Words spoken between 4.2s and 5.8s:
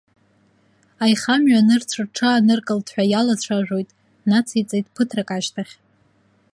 нациҵеит ԥыҭрак ашьҭахь.